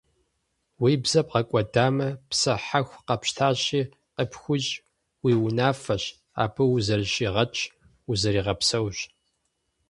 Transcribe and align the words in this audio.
Уи 0.81 0.93
бзэр 1.01 1.25
бгъэкӀуэдамэ, 1.27 2.07
псэ 2.29 2.53
хьэху 2.65 3.03
къэпщтащи, 3.07 3.81
къыпхуищӀ 4.15 4.73
уи 5.23 5.33
унафэщ, 5.45 6.03
абы 6.43 6.63
узэрыщигъэтщ, 6.73 7.61
узэригъэпсэущ. 8.09 8.97